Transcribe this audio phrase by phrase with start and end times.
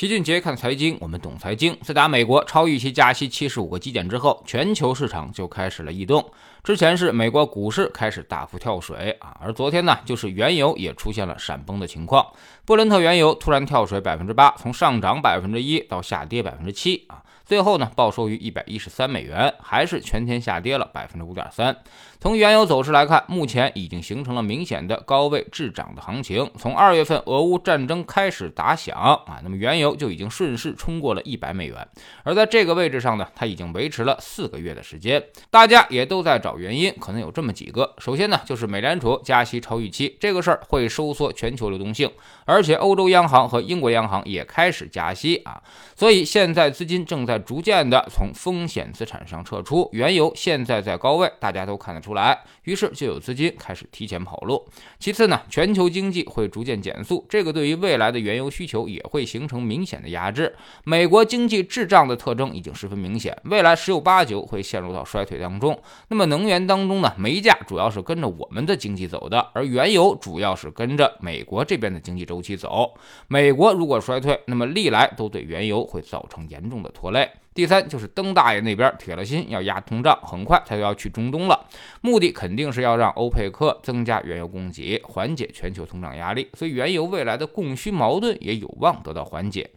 [0.00, 1.76] 齐俊杰看财经，我们懂财经。
[1.82, 6.24] 自打美国超预期加息七十五个基点之后，全球市场就开始了异动。
[6.64, 12.26] 之前是美国股市开始大幅跳水啊，而昨天呢，就是原油也出现了闪崩的情况。
[12.64, 17.22] 布伦特原油突然跳水百分之八，从上涨百分之一到下跌百分之七啊。
[17.44, 21.76] 最后呢，报收于一百一十三美元，还是全天下跌了百分之五点三。
[22.20, 26.50] 从原油走势来看，目前已经形成了明显的高位滞涨的行情。
[26.58, 31.88] 从二月份俄乌战争开始打响啊，那么原油就已经顺势冲过了一百美元。
[32.22, 35.22] 而在这个位置上呢，它已经维持了四个月的时间。
[35.50, 37.94] 大家也都在找原因，可能有这么几个。
[37.98, 42.10] 首先呢，就是美联储加息超预期，这个事儿会收缩全球流动性，
[42.44, 45.62] 而且欧洲央行和英国央行也开始加息啊，
[45.96, 47.40] 所以现在资金正在。
[47.40, 54.66] 逐渐的从风险资产上撤出，原油现在在高位，大家都看得出出来，于是就有资金开始提前跑路。
[54.98, 60.52] 其次呢，全球经济会逐渐减速，这个对于未来的原油需求也会形成明显的压制。
[60.82, 65.80] 美国经济滞胀的特征已经十分明显，未来十有八九会陷入到衰退当中。
[66.08, 72.92] 那么能源当中呢，煤价主要是跟着我们的经济走的，而原油主要是跟着美国这边的经济周期走。
[73.28, 77.30] 美国如果衰退，那么历来都对原油会造成严重的拖累。
[77.60, 81.66] 第三就是登大爷那边铁了心要压通胀，很快他就要去中东了，
[82.00, 89.68] 目的肯定是要让欧佩克增加原油供给，缓解全球通胀压力，所以原油未来的供需矛盾也有望得到缓解。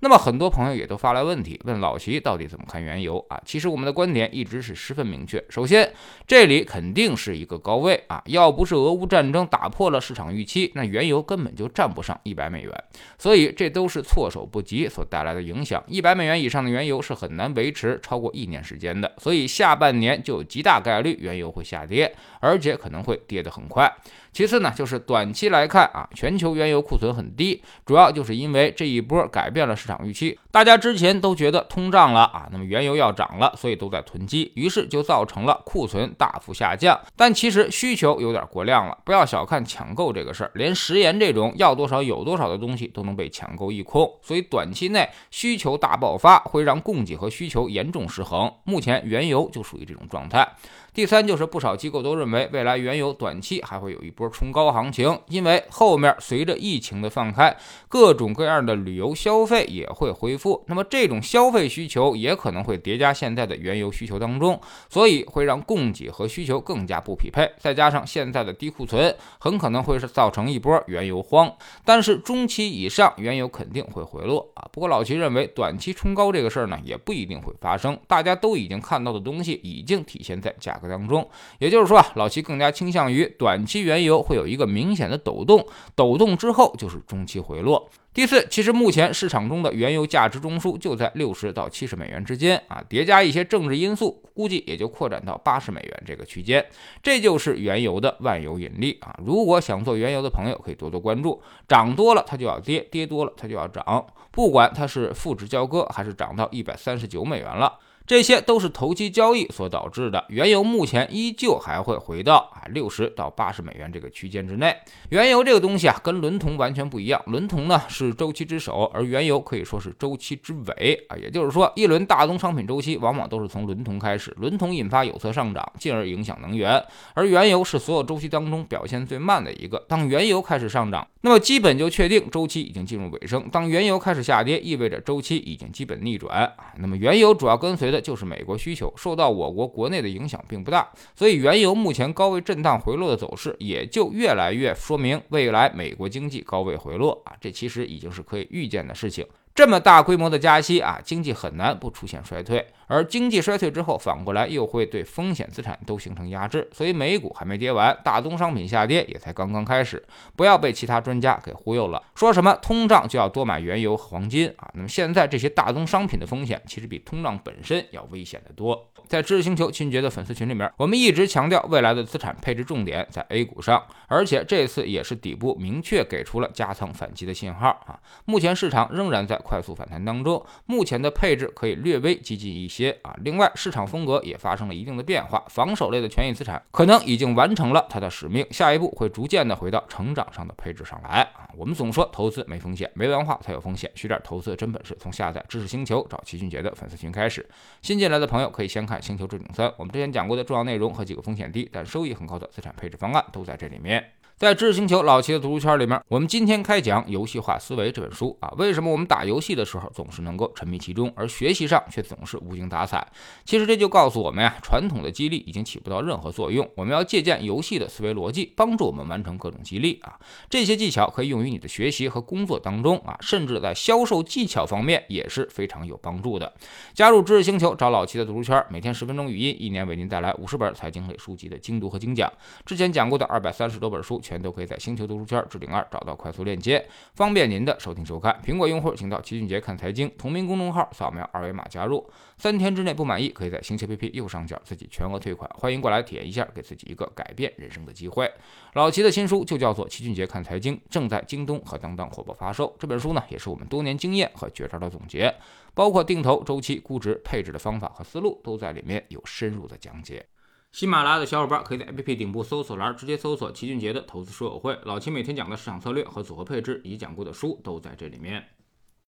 [0.00, 3.40] 那么很多朋友也都发来问题，问老齐到底怎么看原油啊？
[3.44, 5.42] 其实我们的观点一直是十分明确。
[5.48, 5.90] 首先，
[6.26, 12.84] 这里肯定是一个高位啊，要不是俄乌战争打破了市场预期，那原油根本就站不上一百美元。
[13.18, 15.82] 所以这都是措手不及所带来的影响。
[15.86, 23.90] 一百美元以上的原油是很难维持超过一年时间的，所以下半年就有极大概率原油会下跌，而且可能会跌得很快。
[24.32, 30.38] 其次呢，就是短期来看啊，全球原油库存很低，主要就是因为这一波改变了场预期。
[30.50, 37.00] 大家之前都觉得通胀了啊，那么原油要涨了，所以都在囤积，于是就造成了库存大幅下降。
[37.14, 48.52] 但其实需求有点过量了，不要小看抢购这个事儿，连食盐这种要多少有多少的东西都能被抢购一空，所以短期内需求大爆发会让供给和需求严重失衡。
[48.64, 50.48] 目前原油就属于这种状态。
[50.96, 57.54] 第三就是不少机构都认为，未来原油短期还会有一波冲高行情，因为后面随着疫情的放开，
[57.86, 64.58] 各种各样的旅游消费也会恢复，那么这种消费需求也可能会叠加现在的原油需求当中，
[64.88, 67.46] 所以会让供给和需求更加不匹配。
[67.58, 71.54] 再加上现在的低库存，很可能会是造成一波原油荒。
[71.84, 74.66] 但是中期以上，原油肯定会回落啊。
[74.72, 77.98] 不过老齐认为，短期冲高这个事儿呢，也不一定会发生。
[78.06, 80.85] 大家都已经看到的东西，已经体现在价格。
[80.88, 87.88] 当中，也就是说啊，老齐更加倾向于短期原油会有一个明显的抖动，抖动之后就是中期回落。
[88.12, 96.64] 第四，其实目前市场中的原油价值中枢就在六十到七十美元之间啊，叠加一些政治因素，估计也就扩展到八十美元这个区间。
[97.02, 99.14] 这就是原油的万有引力啊！
[99.22, 107.78] 如果想做原油的朋友，可以多多关注，涨多了它就要跌，跌多了它就要涨，不管它是负值交割还是涨到一百三十九美元了。
[108.06, 110.24] 这些都是投机交易所导致的。
[110.28, 114.74] 原油目前依旧还会回到啊六十到八十美元这个区间之内。
[115.08, 117.20] 原油这个东西啊，跟伦铜完全不一样。
[117.26, 121.16] 伦铜呢是周期之首，而原油可以说是周期之尾啊。
[121.16, 126.80] 也就是说，一轮大宗商品周期往往都是从伦铜开始，伦铜引发有色上涨，进而影响能源。
[127.14, 129.84] 而原油是所有周期当中表现最慢的一个。
[129.88, 136.52] 当原油开始上涨，那么基本就确定周期已经进入尾声；当原油开始下跌，意味着周期已经基本逆转。
[136.78, 149.26] 那么原油主要跟随的就是美国需求受到我国国内的影响并不大，所以原油目前高位震荡回落的走势，也就越来越说明未来美国经济高位回落啊，这其实已经是可以预见的事情。
[149.54, 152.66] 这么大规模的加息啊，经济很难不出现衰退。
[152.86, 160.02] 而经济衰退之后，反过来又会对风险资产都形成压制，所以美股还没跌完，大宗商品下跌也才刚刚开始。
[160.36, 164.70] 不要被其他专家给忽悠了，说什么通胀就要多买原油、黄金啊？
[164.74, 168.88] 那么现在这些大宗商品的风险其实比通胀本身要危险得多。
[169.08, 177.98] 在知识星球秦杰的粉丝群里面，我们一直强调未来的资产配置重点在 A 股上，而且这次也是底部明确给出了加仓反击的信号啊。
[178.24, 182.75] 目前市场仍然在快速反弹当中，目前的配置可以略微激进一些。
[182.76, 191.26] 些啊，另外市场风格也发生了一定的变化，防守类的权益资产可能已经完成了它的使命，下一步会逐渐的回到成长上的配置上来。
[191.56, 197.48] 我们总说投资没风险，没文化才有风险，学点投资的真本事，从下载知识星球找齐俊杰的粉丝群开始。
[197.80, 204.12] 新进来的朋友可以先看《星球置顶三》，我们之前讲过的重要内容和几个风险低但收益很高的资产配置方案都在这里面。
[204.36, 208.52] 在知识星球老齐的读书圈里面，我们今天开讲《游戏化思维》这本书啊。
[208.58, 213.10] 为什么我们打游戏的时候总是能够沉迷其中，而学习上却总是无精打采？
[213.46, 216.68] 其实这就告诉我们呀，传统的激励已经起不到任何作用。
[216.74, 220.20] 我们要借鉴游戏的思维逻辑，帮助我们完成各种激励啊。
[220.50, 226.52] 这些技巧可以用于于你的学习和工作当中啊，甚至在销售技巧方面也是非常有帮助的。
[226.92, 232.30] 加入知识星球，找老齐的读书圈，每天十分钟语音，一年为您带来五十本财经类书籍的精读和精讲。
[232.66, 235.06] 之前讲过的二百三十多本书，全都可以在星球。
[235.06, 236.84] 读书圈置顶二找到快速链接，
[237.14, 238.36] 方便您的收听收看。
[238.44, 242.04] 苹果用户请到齐俊杰看财经同名公众号，扫描二维码加入。
[242.38, 245.48] 三天之内不满意，可以在星球 APP 右上角自己全额退款。
[245.54, 248.28] 欢迎过来体验一下，给自己一个改变人生的机会。
[248.74, 252.74] 老齐的新书就叫做《齐俊杰看财经》，正在京东和当当火爆发售。
[252.78, 255.34] 这本书呢，也是我们多年经验和绝招的总结，
[255.74, 260.24] 包括定投、周期、估值、配置的方法和思路，都在里面有深入的讲解。
[260.72, 268.44] 喜马拉雅的小伙伴可以在 APP 顶部搜索栏直接搜索齐俊杰的投资书友会，老齐每天讲的市场策略和组合配置以及讲过的书都在这里面。